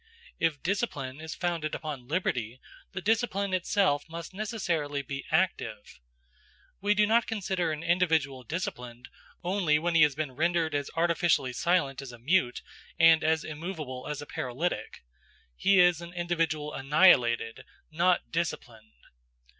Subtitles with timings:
[0.39, 2.59] If discipline is founded upon liberty,
[2.91, 5.99] the discipline itself must necessarily be active.
[6.79, 9.09] We do not consider an individual disciplined
[9.43, 12.63] only when he has been rendered as artificially silent as a mute
[12.97, 15.03] and as immovable as a paralytic.
[15.55, 18.93] He is an individual annihilated, not disciplined.